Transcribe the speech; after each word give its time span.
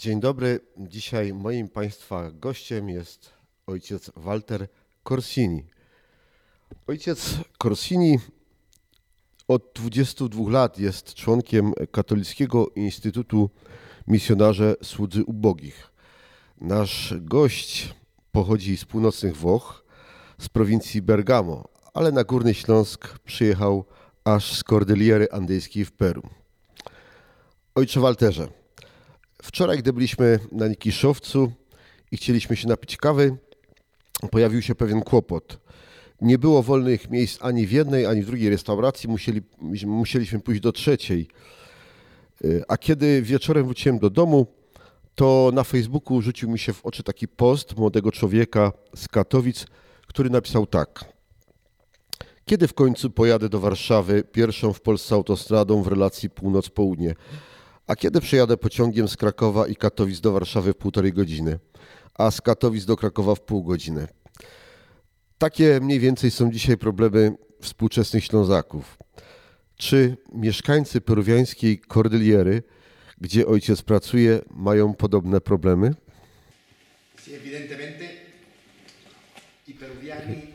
Dzień 0.00 0.20
dobry. 0.20 0.60
Dzisiaj 0.78 1.34
moim 1.34 1.68
Państwa 1.68 2.30
gościem 2.30 2.88
jest 2.88 3.30
ojciec 3.66 4.10
Walter 4.16 4.68
Corsini. 5.08 5.64
Ojciec 6.86 7.36
Corsini 7.58 8.18
od 9.48 9.70
22 9.74 10.50
lat 10.50 10.78
jest 10.78 11.14
członkiem 11.14 11.72
Katolickiego 11.92 12.68
Instytutu 12.76 13.50
Misjonarze 14.06 14.74
Słudzy 14.82 15.24
Ubogich. 15.24 15.92
Nasz 16.60 17.14
gość 17.20 17.94
pochodzi 18.32 18.76
z 18.76 18.84
północnych 18.84 19.36
Włoch, 19.36 19.84
z 20.38 20.48
prowincji 20.48 21.02
Bergamo, 21.02 21.68
ale 21.94 22.12
na 22.12 22.24
Górny 22.24 22.54
Śląsk 22.54 23.18
przyjechał 23.18 23.84
aż 24.24 24.56
z 24.56 24.64
Kordyliery 24.64 25.28
Andyjskiej 25.30 25.84
w 25.84 25.92
Peru. 25.92 26.22
Ojcze 27.74 28.00
Walterze, 28.00 28.59
wczoraj, 29.42 29.78
gdy 29.78 29.92
byliśmy 29.92 30.38
na 30.52 30.68
Nikiszowcu 30.68 31.52
i 32.12 32.16
chcieliśmy 32.16 32.56
się 32.56 32.68
napić 32.68 32.96
kawy, 32.96 33.36
pojawił 34.30 34.62
się 34.62 34.74
pewien 34.74 35.02
kłopot. 35.02 35.58
Nie 36.20 36.38
było 36.38 36.62
wolnych 36.62 37.10
miejsc 37.10 37.38
ani 37.42 37.66
w 37.66 37.72
jednej, 37.72 38.06
ani 38.06 38.22
w 38.22 38.26
drugiej 38.26 38.50
restauracji, 38.50 39.08
Musieli, 39.08 39.42
musieliśmy 39.86 40.40
pójść 40.40 40.60
do 40.60 40.72
trzeciej. 40.72 41.28
A 42.68 42.76
kiedy 42.76 43.22
wieczorem 43.22 43.64
wróciłem 43.64 43.98
do 43.98 44.10
domu, 44.10 44.46
to 45.14 45.50
na 45.54 45.64
Facebooku 45.64 46.22
rzucił 46.22 46.50
mi 46.50 46.58
się 46.58 46.72
w 46.72 46.86
oczy 46.86 47.02
taki 47.02 47.28
post 47.28 47.76
młodego 47.76 48.12
człowieka 48.12 48.72
z 48.96 49.08
Katowic, 49.08 49.66
który 50.06 50.30
napisał 50.30 50.66
tak. 50.66 51.04
Kiedy 52.44 52.68
w 52.68 52.74
końcu 52.74 53.10
pojadę 53.10 53.48
do 53.48 53.60
Warszawy 53.60 54.24
pierwszą 54.32 54.72
w 54.72 54.80
Polsce 54.80 55.14
autostradą 55.14 55.82
w 55.82 55.86
relacji 55.86 56.30
północ-południe? 56.30 57.14
A 57.90 57.96
kiedy 57.96 58.20
przejadę 58.20 58.56
pociągiem 58.56 59.08
z 59.08 59.16
Krakowa 59.16 59.66
i 59.66 59.76
Katowic 59.76 60.20
do 60.20 60.32
Warszawy 60.32 60.72
w 60.72 60.76
półtorej 60.76 61.12
godziny, 61.12 61.58
a 62.14 62.30
z 62.30 62.40
Katowic 62.40 62.84
do 62.84 62.96
Krakowa 62.96 63.34
w 63.34 63.40
pół 63.40 63.64
godziny? 63.64 64.06
Takie 65.38 65.80
mniej 65.82 66.00
więcej 66.00 66.30
są 66.30 66.50
dzisiaj 66.50 66.76
problemy 66.78 67.32
współczesnych 67.60 68.24
Ślązaków. 68.24 68.98
Czy 69.76 70.16
mieszkańcy 70.32 71.00
peruwiańskiej 71.00 71.78
Kordyliery, 71.78 72.62
gdzie 73.20 73.46
ojciec 73.46 73.82
pracuje, 73.82 74.40
mają 74.50 74.94
podobne 74.94 75.40
problemy? 75.40 75.94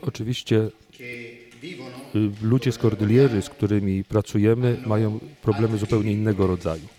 Oczywiście 0.02 0.70
y, 2.14 2.30
ludzie 2.42 2.72
z 2.72 2.78
Kordyliery, 2.78 3.42
z 3.42 3.48
którymi 3.48 4.04
pracujemy, 4.04 4.76
mają 4.86 5.20
problemy 5.42 5.78
zupełnie 5.78 6.12
innego 6.12 6.46
rodzaju. 6.46 6.95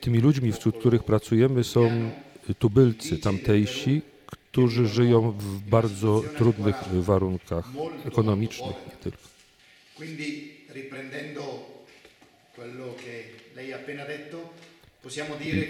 Tymi 0.00 0.18
ludźmi, 0.18 0.52
wśród 0.52 0.78
których 0.78 1.04
pracujemy, 1.04 1.64
są 1.64 2.10
tubylcy 2.58 3.18
tamtejsi, 3.18 4.02
którzy 4.26 4.86
żyją 4.88 5.30
w 5.30 5.60
bardzo 5.60 6.22
trudnych 6.36 6.76
warunkach 6.92 7.68
ekonomicznych 8.04 8.76
nie 8.86 8.96
tylko. 9.02 9.24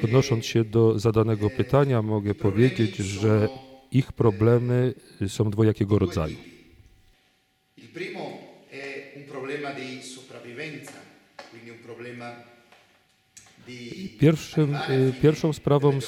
Odnosząc 0.05 0.47
się 0.47 0.65
do 0.65 0.99
zadanego 0.99 1.51
pytania, 1.51 2.03
mogę 2.03 2.35
powiedzieć, 2.35 2.97
że 2.97 3.49
ich 3.93 4.13
problemy 4.13 4.95
są 5.29 5.51
dwojakiego 5.51 5.99
rodzaju. 5.99 6.54
Pierwszym, 14.21 14.75
y, 14.75 15.13
pierwszą 15.23 15.53
sprawą 15.53 15.99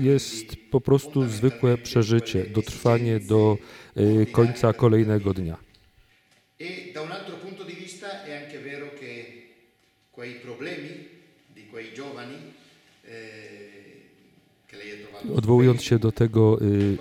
jest 0.00 0.56
po 0.70 0.80
prostu 0.80 1.28
zwykłe 1.28 1.78
przeżycie, 1.78 2.44
dotrwanie 2.44 3.20
do 3.20 3.58
y, 3.96 4.26
końca 4.32 4.72
kolejnego 4.72 5.34
dnia. 5.34 5.56
Odwołując 15.36 15.82
się 15.82 15.98
do 15.98 16.12
tego 16.12 16.62
y, 16.62 16.96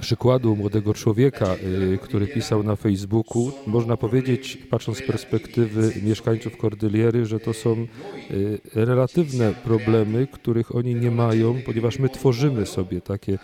przykładu 0.00 0.56
młodego 0.56 0.94
człowieka, 0.94 1.56
y, 1.94 1.98
który 1.98 2.26
pisał 2.26 2.62
na 2.62 2.76
Facebooku, 2.76 3.52
można 3.66 3.96
powiedzieć, 3.96 4.58
patrząc 4.70 4.98
z 4.98 5.02
perspektywy 5.02 5.92
mieszkańców 6.02 6.56
Kordyliery, 6.56 7.26
że 7.26 7.40
to 7.40 7.54
są 7.54 7.86
y, 8.30 8.60
relatywne 8.74 9.52
problemy, 9.52 10.26
których 10.32 10.74
oni 10.74 10.94
nie 10.94 11.10
mają, 11.10 11.62
ponieważ 11.66 11.98
my 11.98 12.08
tworzymy 12.08 12.66
sobie 12.66 13.00
takie 13.00 13.38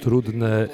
trudne 0.00 0.68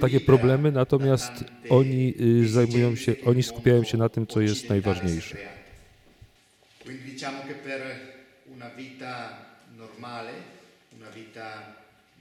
takie 0.00 0.20
problemy, 0.20 0.72
natomiast 0.72 1.32
oni 1.68 2.14
zajmują 2.46 2.96
się, 2.96 3.14
oni 3.26 3.42
skupiają 3.42 3.84
się 3.84 3.98
na 3.98 4.08
tym, 4.08 4.26
co 4.26 4.40
jest 4.40 4.68
najważniejsze. 4.68 5.36
Normale, 9.82 10.32
una 10.96 11.08
vita 11.08 11.76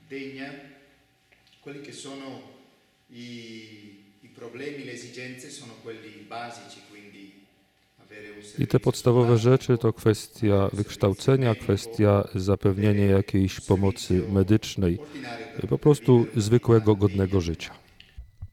degna, 0.08 0.52
quelli 1.60 1.82
che 1.82 1.92
sono 1.92 2.42
i, 3.10 4.04
i 4.22 4.28
problemi, 4.28 4.84
le 4.84 4.94
esigenze 4.94 5.50
sono 5.50 5.74
quelli 5.84 6.26
basici, 6.28 6.80
quindi 6.90 7.40
i 8.60 8.68
te 8.68 8.80
podstawowe 8.80 9.38
rzeczy 9.38 9.78
to 9.78 9.94
kwestia 9.94 10.70
wykształcenia, 10.74 11.56
kwestia 11.56 12.28
zapewnienia 12.36 13.06
jakiejś 13.06 13.60
pomocy 13.60 14.24
medycznej, 14.32 15.00
po 15.70 15.78
prostu 15.78 16.28
zwykłego, 16.36 16.96
godnego 16.96 17.42
życia. 17.42 17.72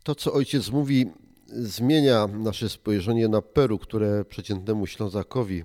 To, 0.02 0.14
co 0.14 0.32
ojciec 0.32 0.70
mówi, 0.70 1.06
zmienia 1.46 2.26
nasze 2.26 2.68
spojrzenie 2.68 3.28
na 3.28 3.42
Peru, 3.42 3.78
które 3.78 4.24
przeciętnemu 4.24 4.86
Ślązakowi, 4.86 5.64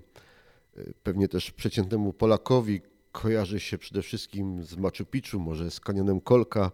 pewnie 1.03 1.27
też 1.27 1.51
przeciętnemu 1.51 2.13
Polakowi 2.13 2.81
kojarzy 3.13 3.59
się 3.59 3.77
przede 3.77 4.01
wszystkim 4.01 4.63
z 4.63 4.77
Machu 4.77 5.05
Picchu, 5.05 5.39
może 5.39 5.71
z 5.71 5.79
kanionem 5.79 6.21
Kolka, 6.21 6.71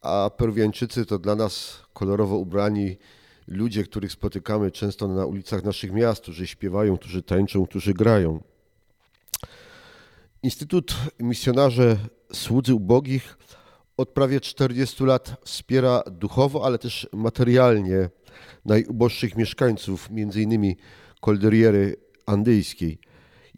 a 0.00 0.30
Peruwiańczycy 0.36 1.06
to 1.06 1.18
dla 1.18 1.34
nas 1.34 1.82
kolorowo 1.92 2.36
ubrani 2.36 2.96
ludzie, 3.48 3.84
których 3.84 4.12
spotykamy 4.12 4.70
często 4.70 5.08
na 5.08 5.26
ulicach 5.26 5.64
naszych 5.64 5.92
miast, 5.92 6.22
którzy 6.22 6.46
śpiewają, 6.46 6.96
którzy 6.98 7.22
tańczą, 7.22 7.66
którzy 7.66 7.94
grają. 7.94 8.42
Instytut 10.42 10.94
Misjonarze 11.20 11.96
Słudzy 12.32 12.74
Ubogich 12.74 13.38
od 13.96 14.08
prawie 14.08 14.40
40 14.40 15.04
lat 15.04 15.36
wspiera 15.44 16.02
duchowo, 16.10 16.66
ale 16.66 16.78
też 16.78 17.08
materialnie 17.12 18.10
najuboższych 18.64 19.36
mieszkańców, 19.36 20.08
innymi 20.36 20.76
Kolderiery 21.20 21.96
Andyjskiej. 22.26 22.98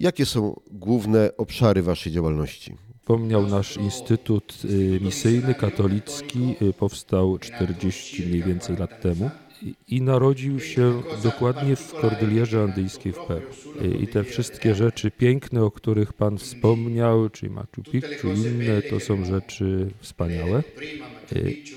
Jakie 0.01 0.27
są 0.27 0.61
główne 0.71 1.31
obszary 1.37 1.83
Waszej 1.83 2.13
działalności? 2.13 2.75
Wspomniał 3.01 3.47
nasz 3.47 3.77
Instytut 3.77 4.63
y, 4.65 5.01
Misyjny 5.03 5.55
Katolicki, 5.55 6.55
y, 6.63 6.73
powstał 6.73 7.39
40 7.39 8.27
mniej 8.27 8.43
więcej 8.43 8.77
lat 8.77 9.01
temu 9.01 9.31
i 9.89 10.03
narodził 10.03 10.61
się 10.61 11.03
dokładnie 11.23 11.77
w 11.77 11.93
Kordylierze 11.93 12.63
Andyjskiej 12.63 13.13
w 13.13 13.19
Peru. 13.19 13.47
Y, 13.83 13.89
I 13.89 14.07
te 14.07 14.25
wszystkie 14.25 14.75
rzeczy 14.75 15.11
piękne, 15.11 15.65
o 15.65 15.71
których 15.71 16.13
Pan 16.13 16.39
wspomniał, 16.39 17.31
czyli 17.31 17.53
Machu 17.53 17.83
Picchu, 17.93 18.29
inne, 18.29 18.83
to 18.83 19.01
są 19.01 19.25
rzeczy 19.25 19.91
wspaniałe, 20.01 20.63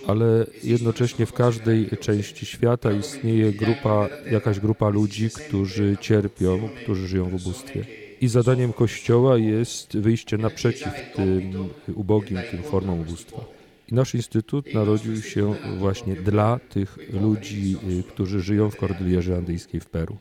ale 0.08 0.46
jednocześnie 0.64 1.26
w 1.26 1.34
każdej 1.34 1.90
części 2.00 2.46
świata 2.46 2.92
istnieje 2.92 3.52
grupa, 3.52 4.10
jakaś 4.32 4.60
grupa 4.60 4.90
ludzi, 4.90 5.30
którzy 5.30 5.98
cierpią, 6.02 6.70
którzy 6.84 7.08
żyją 7.08 7.26
w 7.30 7.34
ubóstwie. 7.34 8.09
I 8.22 8.28
zadaniem 8.28 8.74
Kościoła 8.74 9.38
jest 9.38 9.98
wyjście 9.98 10.38
naprzeciw 10.38 10.94
tym 11.16 11.70
ubogim, 11.96 12.38
tym 12.52 12.64
formom 12.64 13.00
ubóstwa. 13.00 13.46
I 13.92 13.96
nasz 13.96 14.16
instytut 14.16 14.74
narodził 14.74 15.22
się 15.22 15.56
właśnie 15.78 16.16
dla 16.16 16.60
tych 16.70 16.98
ludzi, 17.22 17.76
y, 18.00 18.04
którzy 18.04 18.42
żyją 18.42 18.70
w 18.70 18.76
Kordylierze 18.76 19.38
Andyjskiej 19.38 19.82
w 19.82 19.86
Peru. 19.86 20.18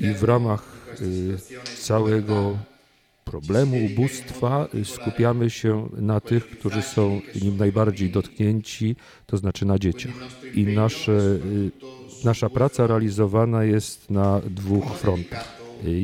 I 0.00 0.14
w 0.14 0.22
ramach 0.22 0.96
y, 1.00 1.36
całego 1.78 2.58
problemu 3.24 3.76
ubóstwa 3.84 4.68
y, 4.74 4.84
skupiamy 4.84 5.50
się 5.50 5.88
na 5.92 6.20
tych, 6.20 6.50
którzy 6.50 6.82
są 6.82 7.20
nim 7.42 7.56
najbardziej 7.56 8.10
dotknięci, 8.10 8.96
to 9.26 9.36
znaczy 9.36 9.66
na 9.66 9.78
dzieciach. 9.78 10.14
I 10.54 10.64
nasze, 10.64 11.38
nasza 12.24 12.50
praca 12.50 12.86
realizowana 12.86 13.64
jest 13.64 14.10
na 14.10 14.40
dwóch 14.40 14.98
frontach. 14.98 15.59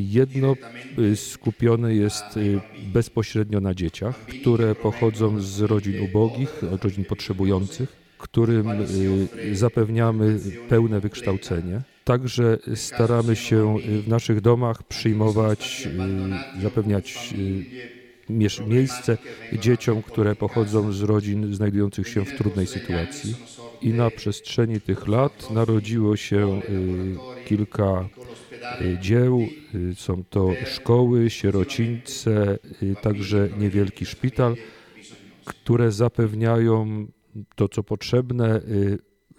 Jedno 0.08 0.56
y, 0.99 1.17
skupione 1.17 1.94
jest 1.94 2.37
y, 2.37 2.61
bezpośrednio 2.93 3.61
na 3.61 3.75
dzieciach, 3.75 4.19
które 4.19 4.75
pochodzą 4.75 5.40
z 5.40 5.61
rodzin 5.61 6.00
ubogich, 6.00 6.62
rodzin 6.82 7.05
potrzebujących, 7.05 7.96
którym 8.19 8.70
y, 8.70 9.56
zapewniamy 9.56 10.38
pełne 10.69 11.00
wykształcenie. 11.00 11.82
Także 12.05 12.58
staramy 12.75 13.37
się 13.37 13.76
w 14.05 14.08
naszych 14.08 14.40
domach 14.40 14.82
przyjmować, 14.82 15.88
zapewniać 16.62 17.34
miejsce 18.67 19.19
dzieciom, 19.52 20.02
które 20.02 20.37
pochodzą 20.37 20.93
z 20.93 21.02
rodzin 21.02 21.55
znajdujących 21.55 22.08
się 22.08 22.25
w 22.25 22.37
trudnej 22.37 22.67
sytuacji. 22.67 23.34
I 23.82 23.93
na 23.93 24.11
przestrzeni 24.11 24.81
tych 24.81 25.08
lat 25.08 25.50
narodziło 25.50 26.17
się 26.17 26.61
y, 26.69 27.44
kilka 27.44 28.08
y, 28.81 28.99
dzieł. 29.00 29.40
Y, 29.75 29.94
Są 29.94 30.25
to 30.31 30.52
szkoły, 30.67 31.31
sierocińce, 31.31 32.58
także 33.02 33.49
niewielki 33.58 34.06
szpital, 34.06 34.56
które 35.44 35.93
zapewniają 35.93 37.06
to, 37.55 37.69
co 37.69 37.82
potrzebne 37.82 38.61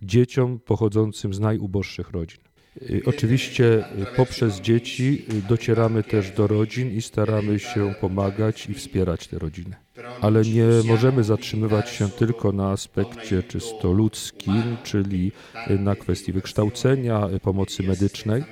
dzieciom 0.02 0.60
pochodzącym 0.60 1.34
z 1.34 1.40
najuboższych 1.40 2.10
rodzin. 2.10 2.47
Y, 2.82 3.02
Oczywiście 3.06 3.84
y, 4.02 4.06
poprzez 4.16 4.62
dzieci 4.62 5.26
y, 5.34 5.42
docieramy 5.50 6.04
też 6.04 6.32
do 6.32 6.48
rodzin 6.48 6.92
i 6.98 7.02
staramy 7.02 7.60
się 7.60 7.94
pomagać 8.02 8.70
i 8.70 8.74
wspierać 8.74 9.28
te 9.28 9.40
rodziny. 9.40 9.76
Ale 10.22 10.42
nie 10.42 10.66
możemy 10.86 11.24
zatrzymywać 11.24 11.90
się 11.90 12.10
tylko 12.10 12.52
na 12.52 12.72
aspekcie 12.72 13.44
czysto 13.44 13.92
ludzkim, 13.92 14.78
czyli 14.84 15.32
na 15.80 15.96
kwestii 15.96 16.32
wykształcenia, 16.32 17.30
pomocy 17.42 17.84
medycznej, 17.84 18.44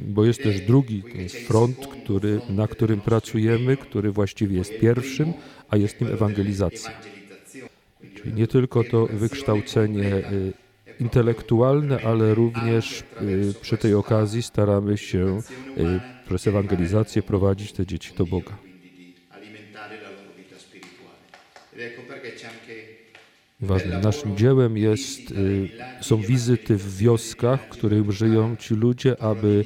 bo 0.00 0.24
jest 0.24 0.42
też 0.42 0.60
drugi 0.60 1.02
front, 1.46 1.86
który, 1.86 2.40
na 2.48 2.68
którym 2.68 3.00
pracujemy, 3.00 3.76
który 3.76 4.12
właściwie 4.12 4.58
jest 4.58 4.78
pierwszym, 4.80 5.32
a 5.68 5.76
jest 5.76 6.00
nim 6.00 6.12
ewangelizacja. 6.12 6.90
Czyli 8.14 8.34
nie 8.34 8.46
tylko 8.46 8.84
to 8.84 9.06
wykształcenie 9.06 10.22
intelektualne, 11.00 12.00
ale 12.04 12.34
również 12.34 13.04
y, 13.22 13.54
przy 13.60 13.78
tej 13.78 13.94
okazji 13.94 14.42
staramy 14.42 14.98
się 14.98 15.40
y, 15.78 16.00
przez 16.26 16.46
ewangelizację 16.46 17.22
prowadzić 17.22 17.72
te 17.72 17.86
dzieci 17.86 18.14
do 18.14 18.26
Boga. 18.26 18.56
Ważnym 23.60 24.00
naszym 24.00 24.36
dziełem 24.36 24.76
jest, 24.76 25.30
y, 25.30 25.68
są 26.00 26.16
wizyty 26.16 26.76
w 26.76 26.96
wioskach, 26.96 27.66
w 27.66 27.68
których 27.68 28.10
żyją 28.10 28.56
ci 28.56 28.74
ludzie, 28.74 29.22
aby 29.22 29.64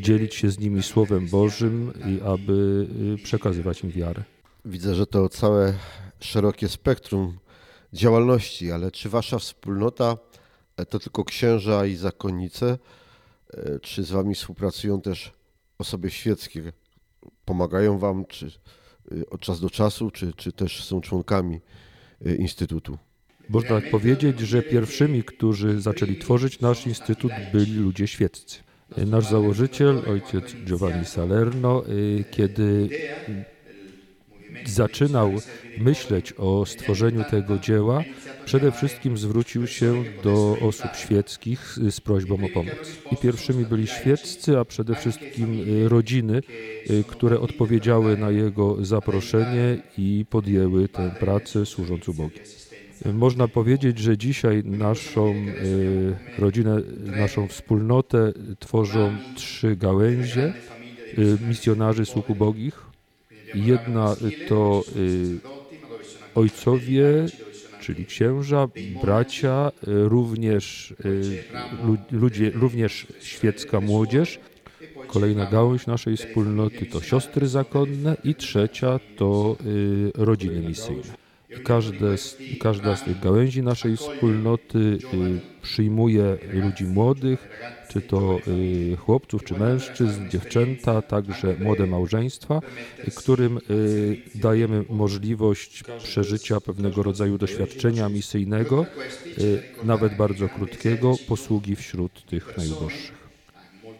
dzielić 0.00 0.34
się 0.34 0.50
z 0.50 0.58
nimi 0.58 0.82
Słowem 0.82 1.26
Bożym 1.26 1.92
i 2.06 2.20
aby 2.24 2.86
przekazywać 3.22 3.84
im 3.84 3.90
wiarę. 3.90 4.22
Widzę, 4.64 4.94
że 4.94 5.06
to 5.06 5.28
całe 5.28 5.74
szerokie 6.20 6.68
spektrum 6.68 7.38
działalności, 7.92 8.72
ale 8.72 8.90
czy 8.90 9.08
wasza 9.08 9.38
wspólnota 9.38 10.16
to 10.88 10.98
tylko 10.98 11.24
księża 11.24 11.86
i 11.86 11.96
zakonnice, 11.96 12.78
e, 13.54 13.78
czy 13.78 14.02
z 14.04 14.10
wami 14.10 14.34
współpracują 14.34 15.00
też 15.00 15.32
osoby 15.78 16.10
świeckie? 16.10 16.72
Pomagają 17.44 17.98
wam 17.98 18.24
czy 18.26 18.46
y, 19.12 19.30
od 19.30 19.40
czasu 19.40 19.60
do 19.60 19.70
czasu, 19.70 20.10
czy, 20.10 20.32
czy 20.32 20.52
też 20.52 20.84
są 20.84 21.00
członkami 21.00 21.60
Instytutu? 22.38 22.98
Można 23.48 23.80
powiedzieć, 23.90 24.40
że 24.40 24.62
pierwszymi, 24.62 25.24
którzy 25.24 25.80
zaczęli 25.80 26.16
tworzyć 26.16 26.60
nasz 26.60 26.86
instytut, 26.86 27.32
byli 27.52 27.74
ludzie 27.74 28.06
świeccy. 28.06 28.58
Nasz 29.06 29.26
założyciel, 29.30 30.02
ojciec 30.08 30.54
Giovanni 30.64 31.06
Salerno, 31.06 31.82
kiedy 32.30 32.88
zaczynał 34.66 35.32
myśleć 35.78 36.32
o 36.32 36.66
stworzeniu 36.66 37.24
tego 37.24 37.58
dzieła, 37.58 38.02
przede 38.50 38.72
wszystkim 38.72 39.18
zwrócił 39.18 39.66
się 39.66 40.04
do 40.24 40.56
osób 40.60 40.90
świeckich 40.96 41.76
z- 41.88 42.00
prośbą 42.00 42.34
o 42.34 42.48
pomoc. 42.48 42.74
I 43.12 43.16
pierwszymi 43.16 43.64
byli 43.64 43.86
świeccy, 43.86 44.58
a 44.58 44.64
przede 44.64 44.94
wszystkim 44.94 45.60
y, 45.84 45.88
rodziny, 45.88 46.40
y, 46.90 47.04
które 47.08 47.40
odpowiedziały 47.40 48.16
na 48.16 48.30
jego 48.30 48.84
zaproszenie 48.84 49.78
i 49.98 50.24
podjęły 50.30 50.88
tę 50.88 51.10
pracę 51.20 51.66
służąc 51.66 52.06
Bogiem. 52.06 52.44
Można 53.14 53.48
powiedzieć, 53.48 53.98
że 53.98 54.18
dzisiaj 54.18 54.62
naszą 54.64 55.34
y, 55.34 56.14
rodzinę, 56.38 56.82
naszą 57.16 57.48
wspólnotę 57.48 58.32
tworzą 58.58 59.16
trzy 59.36 59.76
gałęzie 59.76 60.52
misjonarzy 61.48 62.06
sług 62.06 62.30
ubogich. 62.30 62.80
Jedna 63.54 64.16
to 64.48 64.82
ojcowie, 66.34 67.26
czyli 67.80 68.06
księża, 68.06 68.68
bracia, 69.02 69.70
y, 69.88 70.08
również 70.08 70.94
y, 71.04 71.44
lu- 71.86 71.96
ludzie, 72.20 72.50
również 72.50 73.06
świecka 73.20 73.80
młodzież. 73.80 74.38
Kolejna 75.06 75.46
gałąź 75.46 75.86
naszej 75.86 76.16
wspólnoty 76.16 76.86
to 76.86 77.00
siostry 77.00 77.48
zakonne 77.48 78.16
i 78.24 78.34
trzecia 78.34 79.00
to 79.16 79.56
y, 79.66 80.12
rodziny 80.14 80.60
misyjne. 80.60 81.19
Każde 81.64 82.18
z, 82.18 82.36
każda 82.60 82.96
z 82.96 83.04
tych 83.04 83.20
gałęzi 83.20 83.62
naszej 83.62 83.96
wspólnoty 83.96 84.78
y, 84.78 84.98
przyjmuje 85.62 86.38
ludzi 86.52 86.84
młodych, 86.84 87.48
czy 87.88 88.00
to 88.00 88.38
y, 88.92 88.96
chłopców, 88.96 89.44
czy 89.44 89.54
mężczyzn, 89.54 90.28
dziewczęta, 90.28 91.02
także 91.02 91.56
młode 91.60 91.86
małżeństwa, 91.86 92.60
którym 93.16 93.58
y, 93.70 94.16
dajemy 94.34 94.84
możliwość 94.88 95.84
przeżycia 96.02 96.60
pewnego 96.60 97.02
rodzaju 97.02 97.38
doświadczenia 97.38 98.08
misyjnego, 98.08 98.86
nawet 99.84 100.16
bardzo 100.16 100.48
krótkiego, 100.48 101.14
posługi 101.28 101.76
wśród 101.76 102.26
tych 102.26 102.56
najuboższych. 102.56 103.29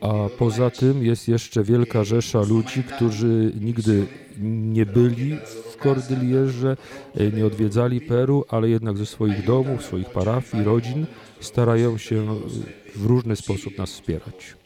A 0.01 0.29
poza 0.39 0.71
tym 0.71 1.05
jest 1.05 1.29
jeszcze 1.29 1.65
wielka 1.65 2.05
rzesza 2.05 2.43
ludzi, 2.43 2.85
którzy 2.85 3.53
nigdy 3.61 4.07
nie 4.41 4.87
byli 4.87 5.37
w 5.73 5.77
Kordylierze, 5.77 6.77
e, 7.15 7.33
nie 7.33 7.47
odwiedzali 7.47 8.01
Peru, 8.01 8.45
ale 8.49 8.69
jednak 8.69 8.99
ze 8.99 9.07
swoich 9.07 9.47
domów, 9.47 9.85
swoich 9.85 10.11
parafii, 10.11 10.65
rodzin 10.65 11.07
starają 11.41 11.99
się 11.99 12.17
e, 12.17 12.99
w 12.99 13.07
różny 13.07 13.37
sposób 13.37 13.79
nas 13.79 13.91
wspierać. 13.91 14.57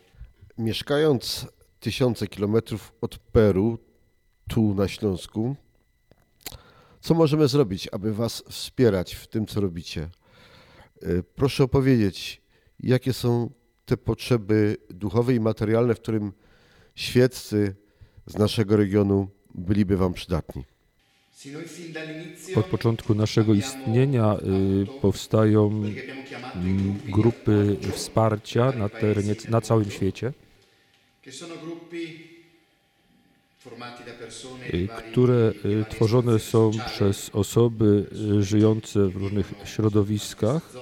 Mieszkając 0.58 1.46
tysiące 1.80 2.26
kilometrów 2.26 2.92
od 3.00 3.18
Peru, 3.18 3.78
tu 4.48 4.74
na 4.74 4.88
Śląsku, 4.88 5.56
co 7.00 7.14
możemy 7.14 7.48
zrobić, 7.48 7.88
aby 7.92 8.14
Was 8.14 8.44
wspierać 8.48 9.14
w 9.14 9.26
tym, 9.26 9.46
co 9.46 9.60
robicie? 9.60 10.08
Y, 11.02 11.22
Proszę 11.34 11.64
opowiedzieć, 11.64 12.42
jakie 12.80 13.12
są 13.12 13.50
te 13.86 13.96
potrzeby 13.96 14.76
duchowe 14.90 15.34
i 15.34 15.40
materialne, 15.40 15.94
w 15.94 16.00
którym 16.00 16.32
świeccy 16.94 17.74
z 18.26 18.38
naszego 18.38 18.76
regionu 18.76 19.28
byliby 19.54 19.96
Wam 19.96 20.14
przydatni. 20.14 20.64
Od 22.56 22.66
początku 22.66 23.14
naszego 23.14 23.54
istnienia 23.54 24.36
y, 24.36 25.00
powstają 25.00 25.66
mm, 25.70 26.98
grupy 27.08 27.76
wsparcia 27.92 28.72
na, 28.72 28.88
terenie, 28.88 29.34
na 29.48 29.60
całym 29.60 29.90
świecie, 29.90 30.32
y, 34.74 34.88
które 34.88 35.52
y, 35.64 35.84
tworzone 35.90 36.38
są 36.38 36.70
przez 36.86 37.30
osoby 37.32 38.06
żyjące 38.40 39.08
w 39.08 39.16
różnych 39.16 39.52
środowiskach, 39.64 40.72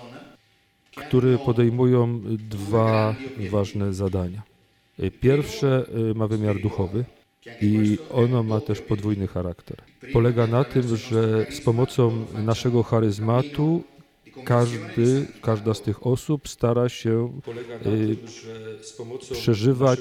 które 1.12 1.38
podejmują 1.38 2.20
dwa 2.50 3.14
ważne 3.50 3.94
zadania. 3.94 4.42
Pierwsze 5.20 5.84
y, 6.10 6.14
ma 6.14 6.26
wymiar 6.26 6.60
duchowy 6.60 7.04
i 7.60 7.98
ono 8.10 8.42
ma 8.42 8.60
też 8.60 8.80
podwójny 8.80 9.26
charakter. 9.26 9.76
Polega 10.12 10.46
na 10.46 10.64
tym, 10.64 10.96
że 10.96 11.46
z 11.50 11.60
pomocą 11.60 12.26
naszego 12.44 12.82
charyzmatu 12.82 13.82
każdy, 14.44 15.26
każda 15.42 15.74
z 15.74 15.82
tych 15.82 16.06
osób 16.06 16.48
stara 16.48 16.88
się 16.88 17.32
y, 17.86 18.16
przeżywać, 19.32 20.00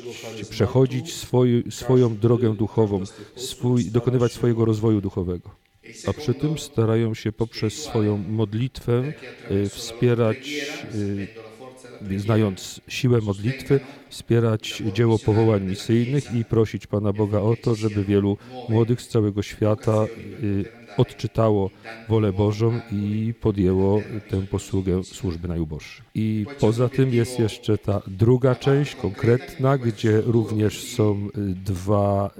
przechodzić 0.49 1.13
swoj, 1.13 1.63
swoją 1.69 2.17
drogę 2.17 2.55
duchową, 2.55 3.03
swój, 3.35 3.85
dokonywać 3.85 4.31
swojego 4.31 4.65
rozwoju 4.65 5.01
duchowego. 5.01 5.60
A 6.07 6.13
przy 6.13 6.33
tym 6.33 6.57
starają 6.57 7.13
się 7.13 7.31
poprzez 7.31 7.73
swoją 7.73 8.17
modlitwę 8.17 9.13
y, 9.51 9.69
wspierać, 9.69 10.49
y, 10.95 12.19
znając 12.19 12.81
siłę 12.87 13.21
modlitwy, 13.21 13.79
wspierać 14.09 14.83
dzieło 14.93 15.19
powołań 15.19 15.63
misyjnych 15.63 16.33
i 16.33 16.45
prosić 16.45 16.87
Pana 16.87 17.13
Boga 17.13 17.39
o 17.39 17.55
to, 17.55 17.75
żeby 17.75 18.03
wielu 18.03 18.37
młodych 18.69 19.01
z 19.01 19.07
całego 19.07 19.41
świata 19.41 20.05
y, 20.43 20.81
odczytało 20.97 21.69
wolę 22.09 22.33
Bożą 22.33 22.79
i 22.91 23.33
podjęło 23.41 24.01
tę 24.29 24.41
posługę 24.41 25.03
służby 25.03 25.47
najuboższych. 25.47 26.05
I 26.15 26.45
poza 26.59 26.89
tym 26.89 27.13
jest 27.13 27.39
jeszcze 27.39 27.77
ta 27.77 28.01
druga 28.07 28.55
część, 28.55 28.95
konkretna, 28.95 29.77
gdzie 29.77 30.21
również 30.21 30.83
są 30.83 31.27
dwa, 31.65 32.31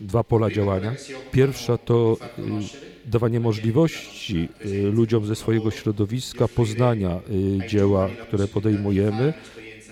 dwa 0.00 0.24
pola 0.24 0.50
działania. 0.50 0.94
Pierwsza 1.32 1.78
to 1.78 2.16
dawanie 3.06 3.40
możliwości 3.40 4.48
y, 4.66 4.82
ludziom 4.82 5.26
ze 5.26 5.36
swojego 5.36 5.70
środowiska 5.70 6.48
poznania 6.48 7.20
y, 7.64 7.68
dzieła, 7.68 8.08
które 8.08 8.48
podejmujemy, 8.48 9.34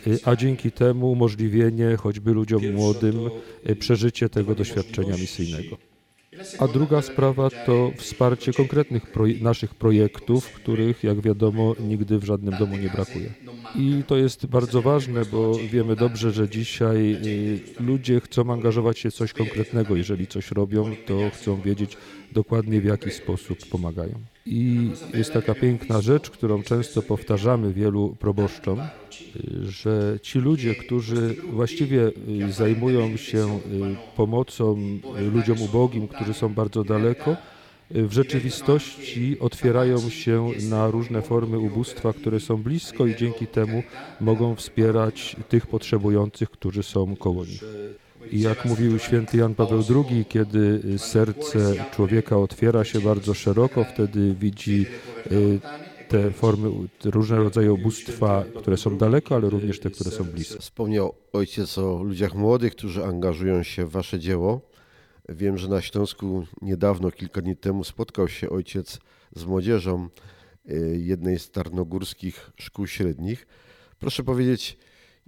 y, 0.07 0.19
a 0.25 0.37
dzięki 0.37 0.73
temu 0.73 1.13
umożliwienie 1.13 1.97
choćby 1.97 2.33
ludziom 2.33 2.73
młodym 2.73 3.31
przeżycie 3.79 4.29
tego 4.29 4.55
doświadczenia 4.55 5.17
misyjnego. 5.17 5.90
A 6.59 6.69
druga 6.69 7.03
sprawa 7.03 7.51
to 7.67 7.93
wsparcie 7.97 8.53
konkretnych 8.53 9.07
proje 9.07 9.41
naszych 9.41 9.75
projektów, 9.75 10.53
których, 10.53 11.05
jak 11.05 11.21
wiadomo, 11.21 11.75
nigdy 11.81 12.19
w 12.19 12.25
żadnym 12.25 12.59
domu 12.59 12.77
nie 12.77 12.89
brakuje. 12.89 13.33
I 13.75 14.03
to 14.07 14.17
jest 14.17 14.47
bardzo 14.47 14.83
ważne, 14.83 15.25
bo 15.25 15.55
wiemy 15.55 15.97
dobrze, 15.97 16.31
że 16.31 16.49
dzisiaj 16.49 17.17
y, 17.27 17.61
ludzie 17.81 18.21
chcą 18.21 18.53
angażować 18.53 18.99
się 18.99 19.11
w 19.11 19.15
coś 19.15 19.33
konkretnego. 19.33 19.97
Jeżeli 19.97 20.27
coś 20.27 20.51
robią, 20.51 20.97
to 21.07 21.31
chcą 21.35 21.61
wiedzieć 21.61 21.97
dokładnie 22.33 22.81
w 22.81 22.85
jaki 22.85 23.11
sposób 23.11 23.59
pomagają. 23.71 24.15
I 24.51 24.91
jest 25.15 25.33
taka 25.33 25.55
piękna 25.55 26.01
rzecz, 26.01 26.31
którą 26.31 26.63
często 26.63 27.03
powtarzamy 27.03 27.73
wielu 27.73 28.17
proboszczom, 28.19 28.81
y, 28.81 28.87
że 29.71 30.19
ci 30.23 30.39
ludzie, 30.39 30.75
którzy 30.75 31.37
właściwie 31.53 32.11
y, 32.49 32.53
zajmują 32.53 33.17
się 33.17 33.61
pomocą 34.17 34.79
ludziom 35.33 35.63
ubogim, 35.63 36.09
którzy 36.09 36.35
są 36.35 36.55
bardzo 36.55 36.85
daleko, 36.85 37.37
w 37.91 38.13
rzeczywistości 38.13 39.37
otwierają 39.41 40.11
się 40.11 40.49
na 40.71 40.91
różne 40.91 41.23
formy 41.23 41.59
ubóstwa, 41.59 42.13
które 42.13 42.41
są 42.41 42.57
blisko 42.57 43.07
i 43.07 43.17
dzięki 43.17 43.47
temu 43.47 43.83
mogą 44.21 44.55
wspierać 44.55 45.37
tych 45.49 45.67
potrzebujących, 45.67 46.51
którzy 46.51 46.83
są 46.83 47.17
koło 47.17 47.45
nich. 47.45 47.65
I 48.33 48.41
jak 48.41 48.65
mówił 48.65 48.99
święty 48.99 49.37
Jan 49.37 49.55
Paweł 49.55 49.83
II, 49.91 50.25
kiedy 50.25 50.83
serce 50.99 51.85
człowieka 51.93 52.37
otwiera 52.37 52.85
się 52.85 53.01
bardzo 53.01 53.35
szeroko, 53.35 53.85
wtedy 53.85 54.35
widzi 54.35 54.87
y, 55.33 55.61
te 56.09 56.31
formy, 56.31 56.71
różne 57.05 57.37
rodzaje 57.37 57.73
ubóstwa, 57.73 58.45
które 58.59 58.77
są 58.77 58.99
daleko, 58.99 59.35
ale 59.35 59.51
również 59.51 59.81
te, 59.81 59.91
które 59.91 60.11
są 60.11 60.25
blisko. 60.25 60.61
Wspomniał 60.61 61.15
ojciec 61.33 61.79
o 61.79 62.03
ludziach 62.03 62.35
młodych, 62.35 62.77
którzy 62.77 63.05
angażują 63.05 63.63
się 63.63 63.87
w 63.87 63.91
wasze 63.91 64.19
dzieło. 64.19 64.61
Wiem, 65.29 65.59
że 65.59 65.69
na 65.69 65.81
Śląsku 65.81 66.47
niedawno, 66.63 67.11
kilka 67.11 67.41
dni 67.41 67.57
temu 67.57 67.85
spotkał 67.85 68.29
się 68.29 68.51
ojciec 68.51 68.99
z 69.37 69.45
młodzieżą 69.45 70.09
y, 70.71 70.99
jednej 71.01 71.39
z 71.39 71.51
tarnogórskich 71.51 72.51
szkół 72.57 72.87
średnich. 72.87 73.47
Proszę 73.99 74.25
powiedzieć, 74.25 74.79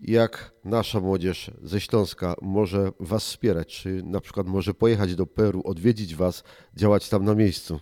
jak 0.02 0.52
nasza 0.64 1.00
młodzież 1.00 1.50
ze 1.62 1.80
Śląska 1.80 2.34
może 2.42 2.92
Was 3.00 3.24
wspierać? 3.24 3.68
Czy 3.68 4.02
na 4.02 4.20
przykład 4.20 4.46
może 4.46 4.74
pojechać 4.74 5.14
do 5.14 5.26
Peru, 5.26 5.62
odwiedzić 5.64 6.14
Was, 6.14 6.44
działać 6.76 7.08
tam 7.08 7.24
na 7.24 7.34
miejscu? 7.34 7.80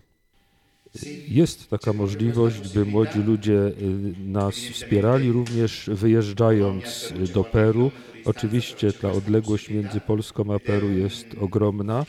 Jest 1.28 1.70
taka 1.70 1.92
możliwość, 1.92 2.74
by 2.74 2.84
młodzi 2.84 3.18
ludzie 3.18 3.52
y, 3.52 3.72
nas 4.18 4.54
wspierali, 4.54 5.32
również 5.32 5.90
wyjeżdżając 5.92 7.12
do 7.34 7.44
Peru. 7.44 7.90
Oczywiście 8.24 8.92
ta 8.92 9.12
odległość 9.12 9.68
między 9.68 10.00
Polską 10.00 10.54
a 10.54 10.58
Peru 10.58 10.90
jest 10.90 11.26
ogromna, 11.40 12.06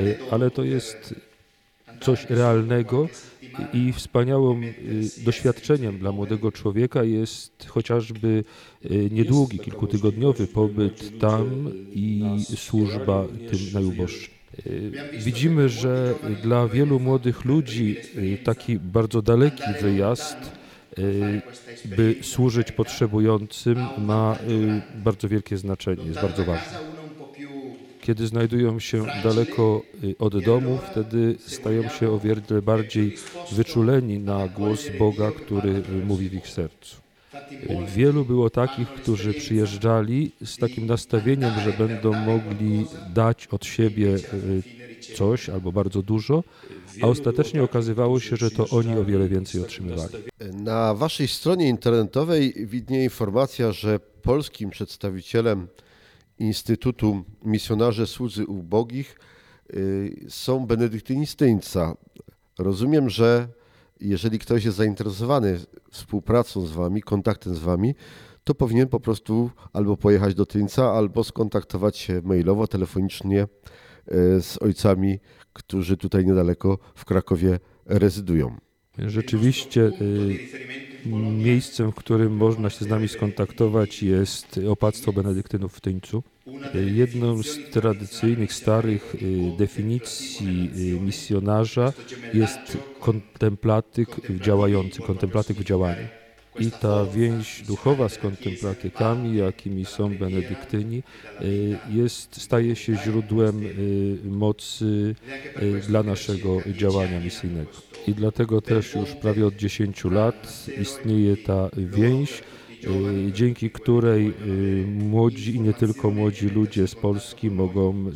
y, 0.00 0.18
ale 0.30 0.50
to 0.50 0.64
jest 0.64 1.14
coś 2.00 2.24
realnego 2.30 3.08
i 3.72 3.92
wspaniałym 3.92 4.64
y, 4.64 4.74
doświadczeniem 5.24 5.98
dla 5.98 6.12
młodego 6.12 6.52
człowieka 6.52 7.04
jest 7.04 7.66
chociażby 7.68 8.44
niedługi, 9.10 9.58
kilkutygodniowy 9.58 10.46
pobyt 10.46 11.18
tam 11.18 11.70
i 11.92 12.24
służba 12.56 13.24
tym 13.50 13.58
najuboższym. 13.74 14.34
Widzimy, 15.12 15.68
że 15.68 16.14
dla 16.42 16.68
wielu 16.68 17.00
młodych 17.00 17.44
ludzi 17.44 17.96
y, 18.16 18.38
taki 18.44 18.78
bardzo 18.78 19.22
daleki 19.22 19.62
wyjazd, 19.80 20.36
y, 20.98 21.42
by 21.84 22.16
służyć 22.22 22.72
potrzebującym, 22.72 23.86
ma 23.98 24.38
y, 24.48 24.98
bardzo 25.04 25.28
wielkie 25.28 25.56
znaczenie, 25.56 26.04
jest 26.04 26.20
bardzo 26.20 26.44
ważny. 26.44 26.93
Kiedy 28.04 28.26
znajdują 28.26 28.80
się 28.80 29.06
daleko 29.22 29.82
od 30.18 30.44
domu, 30.44 30.78
wtedy 30.90 31.36
stają 31.46 31.88
się 31.88 32.10
o 32.10 32.18
wiele 32.18 32.62
bardziej 32.62 33.16
wyczuleni 33.52 34.18
na 34.18 34.48
głos 34.48 34.86
Boga, 34.98 35.32
który 35.32 35.82
mówi 36.06 36.28
w 36.28 36.34
ich 36.34 36.48
sercu. 36.48 36.96
Wielu 37.96 38.24
było 38.24 38.50
takich, 38.50 38.88
którzy 38.88 39.34
przyjeżdżali 39.34 40.30
z 40.44 40.56
takim 40.56 40.86
nastawieniem, 40.86 41.52
że 41.64 41.72
będą 41.72 42.12
mogli 42.12 42.86
dać 43.14 43.46
od 43.46 43.64
siebie 43.64 44.16
coś 45.16 45.48
albo 45.48 45.72
bardzo 45.72 46.02
dużo, 46.02 46.44
a 47.02 47.06
ostatecznie 47.06 47.62
okazywało 47.62 48.20
się, 48.20 48.36
że 48.36 48.50
to 48.50 48.68
oni 48.68 48.98
o 48.98 49.04
wiele 49.04 49.28
więcej 49.28 49.60
otrzymywali. 49.60 50.14
Na 50.52 50.94
waszej 50.94 51.28
stronie 51.28 51.68
internetowej 51.68 52.54
widnieje 52.66 53.04
informacja, 53.04 53.72
że 53.72 54.00
polskim 54.22 54.70
przedstawicielem 54.70 55.66
Instytutu 56.38 57.24
Misjonarzy 57.44 58.06
Słudzy 58.06 58.46
Ubogich 58.46 59.18
e, 59.70 59.76
są 60.28 60.66
benedyktynistyńca. 60.66 61.96
Rozumiem, 62.58 63.10
że 63.10 63.48
jeżeli 64.00 64.38
ktoś 64.38 64.64
jest 64.64 64.76
zainteresowany 64.76 65.58
współpracą 65.90 66.66
z 66.66 66.72
Wami, 66.72 67.02
kontaktem 67.02 67.54
z 67.54 67.58
Wami, 67.58 67.94
to 68.44 68.54
powinien 68.54 68.88
po 68.88 69.00
prostu 69.00 69.50
albo 69.72 69.96
pojechać 69.96 70.34
do 70.34 70.46
Tyńca, 70.46 70.92
albo 70.92 71.24
skontaktować 71.24 71.98
się 71.98 72.20
mailowo, 72.24 72.66
telefonicznie 72.66 73.42
e, 73.42 73.46
z 74.40 74.62
ojcami, 74.62 75.18
którzy 75.52 75.96
tutaj 75.96 76.26
niedaleko 76.26 76.78
w 76.94 77.04
Krakowie 77.04 77.58
rezydują. 77.86 78.56
Rzeczywiście 78.98 79.80
y, 80.00 80.38
miejscem, 81.06 81.92
w 81.92 81.94
którym 81.94 82.36
można 82.36 82.70
się 82.70 82.84
z 82.84 82.88
nami 82.88 83.08
skontaktować 83.08 84.02
jest 84.02 84.60
opactwo 84.68 85.12
benedyktynów 85.12 85.76
w 85.76 85.80
Tyńcu. 85.80 86.22
Jedną 86.94 87.42
z 87.42 87.70
tradycyjnych, 87.70 88.52
starych 88.52 89.14
y, 89.14 89.52
definicji 89.58 90.70
y, 90.76 91.00
misjonarza 91.00 91.92
jest 92.34 92.78
kontemplatyk 93.00 94.08
działający, 94.40 95.02
kontemplatyk 95.02 95.56
w 95.56 95.64
działaniu. 95.64 96.23
I 96.60 96.70
ta 96.70 97.06
więź 97.06 97.62
duchowa 97.62 98.08
z 98.08 98.18
kontemplatykami, 98.18 99.36
jakimi 99.36 99.84
są 99.84 100.18
benedyktyni, 100.18 101.02
jest, 101.90 102.42
staje 102.42 102.76
się 102.76 102.96
źródłem 103.04 103.64
mocy 104.24 105.14
dla 105.88 106.02
naszego 106.02 106.60
działania 106.78 107.20
misyjnego 107.20 107.70
i 108.06 108.14
dlatego 108.14 108.60
też 108.60 108.94
już 108.94 109.10
prawie 109.10 109.46
od 109.46 109.56
10 109.56 110.04
lat 110.04 110.66
istnieje 110.80 111.36
ta 111.36 111.70
więź, 111.76 112.42
dzięki 113.32 113.70
której 113.70 114.34
młodzi 114.86 115.54
i 115.56 115.60
nie 115.60 115.72
tylko 115.72 116.10
młodzi 116.10 116.48
ludzie 116.48 116.88
z 116.88 116.94
Polski 116.94 117.50
mogą 117.50 118.10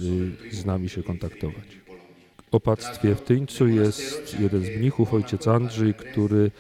z 0.51 0.65
nami 0.65 0.89
się 0.89 1.03
kontaktować. 1.03 1.78
Opactwie 2.53 3.15
w 3.15 3.21
Tyńcu 3.21 3.69
jest 3.69 4.41
jeden 4.41 4.65
z 4.65 4.69
mnichów, 4.69 5.15
ojciec 5.15 5.49
Andrzej, 5.49 5.95
który 5.95 6.51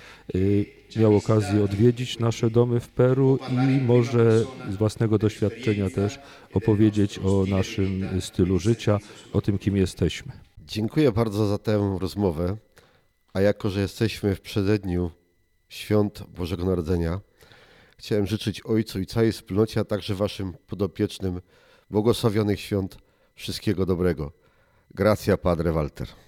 miał 0.96 1.16
okazję 1.16 1.64
odwiedzić 1.64 2.18
nasze 2.18 2.50
domy 2.50 2.80
w 2.80 2.88
Peru 2.88 3.38
i 3.50 3.80
może 3.80 4.44
z 4.70 4.76
własnego 4.76 5.18
doświadczenia 5.18 5.90
też 5.90 6.18
opowiedzieć 6.54 7.18
o 7.18 7.44
naszym 7.48 8.20
stylu 8.20 8.58
życia, 8.58 8.98
o 9.32 9.40
tym, 9.40 9.58
kim 9.58 9.76
jesteśmy. 9.76 10.32
Dziękuję 10.58 11.12
bardzo 11.12 11.46
za 11.46 11.58
tę 11.58 11.98
rozmowę. 12.00 12.56
A 13.32 13.40
jako, 13.40 13.70
że 13.70 13.80
jesteśmy 13.80 14.34
w 14.34 14.40
przededniu 14.40 15.10
świąt 15.68 16.22
Bożego 16.36 16.64
Narodzenia, 16.64 17.20
chciałem 17.98 18.26
życzyć 18.26 18.60
Ojcu 18.66 19.00
i 19.00 19.06
całej 19.06 19.32
wspólnocie, 19.32 19.80
a 19.80 19.84
także 19.84 20.14
Waszym 20.14 20.52
podopiecznym 20.66 21.40
błogosławionych 21.90 22.60
świąt 22.60 22.98
wszystkiego 23.34 23.86
dobrego. 23.86 24.32
Grazie 24.90 25.32
a 25.32 25.36
Padre 25.36 25.70
Walter. 25.70 26.27